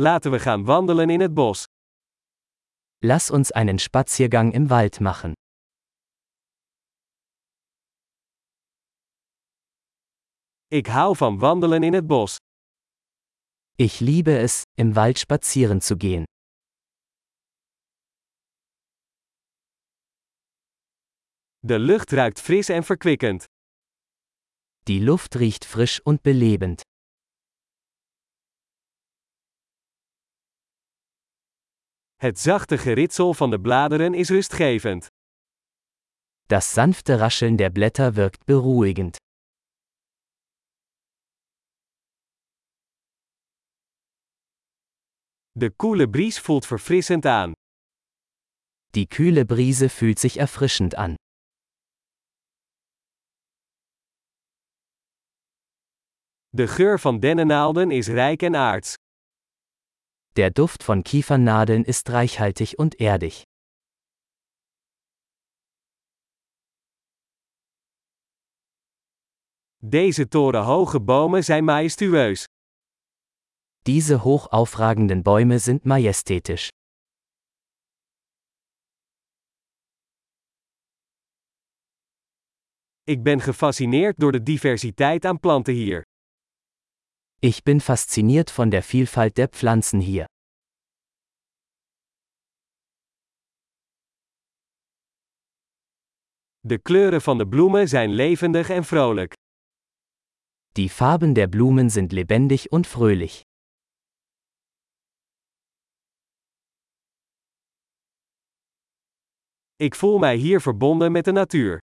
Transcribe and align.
Laten 0.00 0.30
we 0.30 0.38
gaan 0.38 0.64
wandelen 0.64 1.10
in 1.10 1.20
het 1.20 1.34
bos. 1.34 1.64
Lass 2.98 3.30
uns 3.30 3.50
einen 3.52 3.78
Spaziergang 3.78 4.52
im 4.52 4.68
Wald 4.68 5.00
machen. 5.00 5.32
Ik 10.68 10.86
hou 10.86 11.16
van 11.16 11.38
wandelen 11.38 11.82
in 11.82 11.92
het 11.92 12.06
bos. 12.06 12.36
Ich 13.74 14.00
liebe 14.00 14.38
es, 14.38 14.62
im 14.74 14.94
Wald 14.94 15.18
spazieren 15.18 15.80
zu 15.80 15.96
gehen. 15.96 16.24
De 21.58 21.78
lucht 21.78 22.12
ruikt 22.12 22.40
fris 22.40 22.68
en 22.68 22.84
verkwikkend. 22.84 23.44
Die 24.86 25.00
Luft 25.00 25.34
riecht 25.34 25.64
frisch 25.64 26.00
und 26.04 26.22
belebend. 26.22 26.87
Het 32.20 32.38
zachte 32.38 32.78
geritsel 32.78 33.34
van 33.34 33.50
de 33.50 33.60
bladeren 33.60 34.14
is 34.14 34.28
rustgevend. 34.28 35.06
Das 36.46 36.72
sanfte 36.72 37.18
Rascheln 37.18 37.56
der 37.56 37.70
Blätter 37.70 38.14
wirkt 38.14 38.44
beruhigend. 38.44 39.16
De 45.50 45.70
koele 45.70 46.08
bries 46.08 46.38
voelt 46.40 46.66
verfrissend 46.66 47.26
aan. 47.26 47.52
Die 48.90 49.06
kühle 49.06 49.44
Brise 49.44 49.88
fühlt 49.88 50.18
sich 50.18 50.38
erfrischend 50.38 50.94
an. 50.94 51.14
De 56.48 56.66
geur 56.66 56.98
van 56.98 57.20
dennennaalden 57.20 57.90
is 57.90 58.08
rijk 58.08 58.42
en 58.42 58.56
aards. 58.56 58.94
Der 60.38 60.52
Duft 60.52 60.84
von 60.84 61.02
Kiefernadeln 61.02 61.84
ist 61.84 62.10
reichhaltig 62.10 62.78
und 62.78 63.00
erdig. 63.00 63.42
Deze 69.82 70.28
torenhoge 70.28 71.00
bomen 71.00 71.42
zijn 71.42 71.64
majestueus. 71.64 72.44
Diese 73.86 74.22
hoch 74.22 74.46
aufragenden 74.52 75.22
Bäume 75.24 75.58
sind 75.58 75.84
majestätisch. 75.84 76.68
Ik 83.04 83.22
ben 83.22 83.40
gefascineerd 83.40 84.16
door 84.18 84.32
de 84.32 84.42
diversiteit 84.42 85.24
aan 85.24 85.40
planten 85.40 85.74
hier. 85.74 86.07
Ich 87.40 87.62
bin 87.62 87.80
fasziniert 87.80 88.50
von 88.50 88.70
der 88.72 88.82
Vielfalt 88.82 89.36
der 89.36 89.48
Pflanzen 89.48 90.00
hier. 90.00 90.26
De 96.60 96.78
kleuren 96.78 97.20
van 97.20 97.38
de 97.38 97.46
bloemen 97.46 97.88
zijn 97.88 98.10
levendig 98.10 98.70
en 98.70 98.84
vrolijk. 98.84 99.32
Die 100.72 100.90
Farben 100.90 101.34
der 101.34 101.48
Blumen 101.48 101.90
sind 101.90 102.12
lebendig 102.12 102.66
und 102.70 102.86
fröhlich. 102.86 103.42
Ik 109.76 109.94
voel 109.94 110.18
mij 110.18 110.36
hier 110.36 110.60
verbonden 110.60 111.12
met 111.12 111.24
de 111.24 111.32
natuur. 111.32 111.78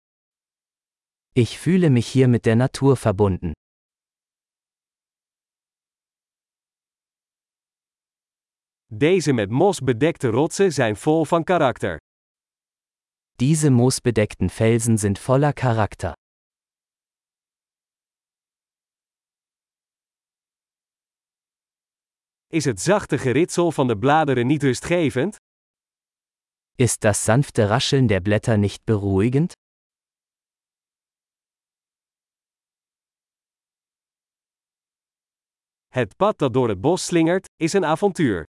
Ich 1.33 1.59
fühle 1.59 1.91
mich 1.91 2.13
hier 2.13 2.29
mit 2.29 2.43
der 2.45 2.57
Natur 2.57 2.97
verbunden. 2.97 3.53
Deze 8.97 9.33
met 9.33 9.51
mos 9.51 9.81
bedekte 9.81 10.29
rotsen 10.29 10.73
zijn 10.73 10.97
vol 10.97 11.25
van 11.25 11.45
karakter. 11.45 11.97
Diese 13.37 13.71
moosbedeckten 13.71 14.51
Felsen 14.51 14.99
sind 14.99 15.19
voller 15.19 15.53
Charakter. 15.55 16.13
Is 22.47 22.65
het 22.65 22.81
zachte 22.81 23.19
geritsel 23.19 23.73
van 23.73 23.87
de 23.87 23.99
bladeren 23.99 24.47
niet 24.47 24.63
rustgevend? 24.63 25.37
Ist 26.75 27.01
das 27.01 27.25
sanfte 27.25 27.67
Rascheln 27.69 28.07
der 28.07 28.21
Blätter 28.21 28.59
nicht 28.59 28.85
beruhigend? 28.85 29.53
Het 35.89 36.17
pad 36.17 36.39
dat 36.39 36.53
door 36.53 36.69
het 36.69 36.81
bos 36.81 37.05
slingert, 37.05 37.47
is 37.57 37.73
een 37.73 37.85
avontuur. 37.85 38.45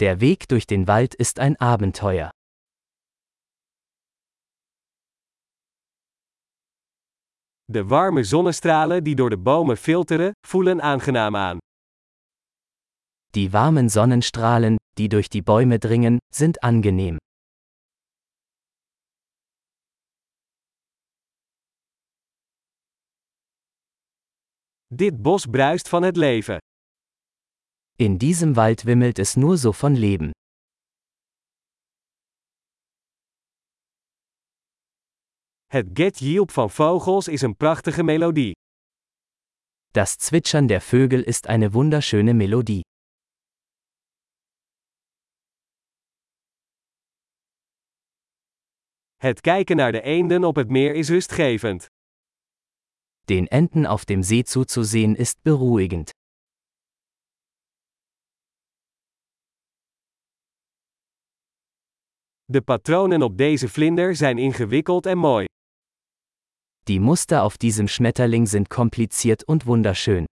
Der 0.00 0.20
Weg 0.20 0.46
durch 0.46 0.64
den 0.64 0.86
Wald 0.86 1.16
ist 1.16 1.40
ein 1.40 1.56
Abenteuer. 1.56 2.30
De 7.66 7.90
warme 7.90 8.22
zonnestralen 8.22 9.02
die 9.04 9.16
door 9.16 9.30
de 9.30 9.36
bomen 9.36 9.76
filteren, 9.76 10.32
voelen 10.46 10.80
aangenaam 10.80 11.34
aan. 11.34 11.58
Die 13.34 13.52
warmen 13.52 13.88
Sonnenstrahlen, 13.88 14.76
die 14.98 15.08
durch 15.08 15.28
die 15.28 15.42
Bäume 15.42 15.78
dringen, 15.80 16.18
sind 16.32 16.62
angenehm. 16.62 17.18
Dit 24.90 25.22
bos 25.22 25.46
bruist 25.46 25.88
van 25.88 26.02
het 26.02 26.16
leven. 26.16 26.58
In 28.00 28.16
diesem 28.16 28.54
Wald 28.54 28.84
wimmelt 28.84 29.18
es 29.18 29.36
nur 29.36 29.56
so 29.58 29.72
von 29.72 29.96
Leben. 29.96 30.30
Het 35.66 35.86
get 35.94 36.20
van 36.52 36.70
vogels 36.70 37.28
is 37.28 37.42
een 37.42 37.56
prachtige 37.56 38.02
melodie. 38.02 38.52
Das 39.92 40.16
Zwitschern 40.16 40.68
der 40.68 40.80
Vögel 40.80 41.22
ist 41.22 41.48
eine 41.48 41.72
wunderschöne 41.72 42.34
Melodie. 42.34 42.82
Het 49.16 49.40
kijken 49.40 49.76
naar 49.76 49.92
de 49.92 50.00
eenden 50.02 50.44
op 50.44 50.56
het 50.56 50.68
meer 50.68 50.94
is 50.94 51.08
rustgevend. 51.08 51.86
Den 53.24 53.48
Enten 53.48 53.86
auf 53.86 54.04
dem 54.04 54.22
See 54.22 54.44
zuzusehen 54.44 55.16
ist 55.16 55.42
beruhigend. 55.42 56.17
De 62.50 62.62
patronen 62.62 63.22
op 63.22 63.36
deze 63.36 63.68
vlinder 63.68 64.16
zijn 64.16 64.38
ingewikkeld 64.38 65.06
en 65.06 65.18
mooi. 65.18 65.44
Die 66.82 67.00
Muster 67.00 67.40
auf 67.40 67.56
diesem 67.56 67.88
Schmetterling 67.88 68.48
sind 68.48 68.68
kompliziert 68.68 69.44
und 69.46 69.64
wunderschön. 69.64 70.24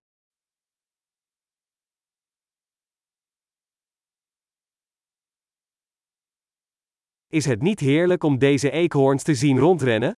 Is 7.27 7.45
het 7.45 7.61
niet 7.61 7.79
heerlijk 7.79 8.23
om 8.23 8.37
deze 8.37 8.71
eekhoorns 8.71 9.23
te 9.23 9.35
zien 9.35 9.59
rondrennen? 9.59 10.13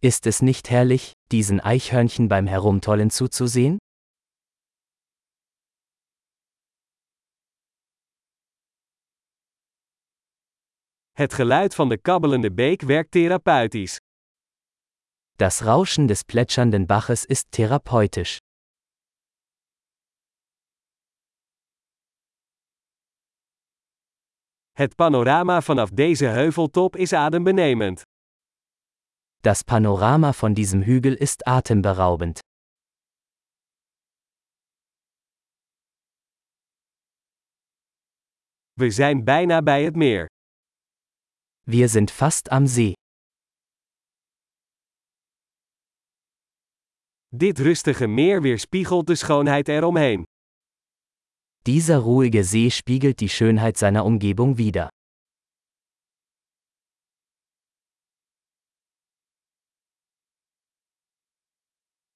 Ist 0.00 0.26
es 0.26 0.40
nicht 0.40 0.68
herrlich, 0.68 1.12
diesen 1.30 1.60
Eichhörnchen 1.60 2.28
beim 2.28 2.46
Herumtollen 2.46 3.10
zuzusehen? 3.10 3.76
Het 11.14 11.34
geluid 11.34 11.74
van 11.74 11.88
de 11.88 11.98
kabbelende 11.98 12.52
beek 12.52 12.82
werkt 12.82 13.10
therapeutisch. 13.10 13.96
Das 15.36 15.60
Rauschen 15.60 16.06
des 16.06 16.22
plätschernden 16.22 16.86
Baches 16.86 17.24
ist 17.24 17.50
therapeutisch. 17.50 18.38
Het 24.72 24.94
panorama 24.94 25.60
vanaf 25.60 25.90
deze 25.90 26.26
heuveltop 26.26 26.96
is 26.96 27.12
adembenemend. 27.12 28.02
Das 29.40 29.62
Panorama 29.62 30.32
von 30.32 30.54
diesem 30.54 30.82
Hügel 30.82 31.14
ist 31.16 31.46
atemberaubend. 31.46 32.38
We 38.72 38.90
zijn 38.90 39.24
bijna 39.24 39.62
bij 39.62 39.84
het 39.84 39.96
meer. 39.96 40.33
Wir 41.66 41.88
sind 41.88 42.10
fast 42.10 42.52
am 42.52 42.66
See. 42.66 42.92
Dit 47.30 47.58
rustige 47.60 48.06
meer 48.06 48.42
weerspiegelt 48.42 49.08
de 49.08 49.16
schoonheid 49.16 49.68
eromheen. 49.68 50.24
Dieser 51.66 51.98
ruhige 51.98 52.44
See 52.44 52.70
spiegelt 52.70 53.20
die 53.20 53.28
Schönheit 53.30 53.78
seiner 53.78 54.04
Umgebung 54.04 54.58
wider. 54.58 54.88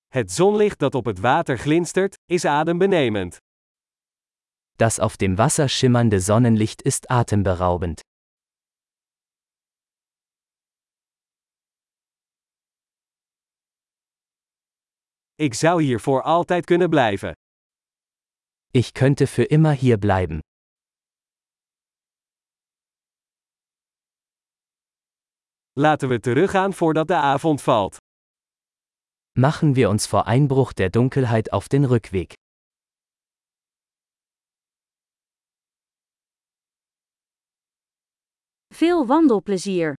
Het 0.09 0.31
zonlicht 0.31 0.79
dat 0.79 0.95
op 0.95 1.05
het 1.07 1.21
water 1.21 1.59
glinstert, 1.59 2.15
is 2.31 2.45
adembenemend. 2.45 3.39
Das 4.77 5.01
auf 5.01 5.17
dem 5.17 5.37
Wasser 5.39 5.69
schimmernde 5.69 6.21
Sonnenlicht 6.21 6.83
ist 6.83 7.11
atemberaubend. 7.11 8.08
Ik 15.41 15.55
zou 15.55 15.83
hier 15.83 16.01
voor 16.01 16.23
altijd 16.23 16.65
kunnen 16.65 16.91
blijven. 16.91 17.33
Ich 18.71 18.93
könnte 18.93 19.27
für 19.27 19.51
immer 19.51 19.73
hier 19.73 19.99
bleiben. 19.99 20.41
Laten 25.73 26.09
we 26.09 26.21
teruggaan 26.21 26.73
voordat 26.73 27.09
de 27.09 27.15
avond 27.15 27.63
valt. 27.63 27.97
Machen 29.39 29.75
wir 29.75 29.89
uns 29.89 30.07
vor 30.07 30.27
Einbruch 30.27 30.73
der 30.73 30.91
Dunkelheit 30.91 31.53
auf 31.53 31.69
den 31.69 31.85
Rückweg. 31.85 32.33
Veel 38.75 39.07
wandelplezier! 39.07 39.99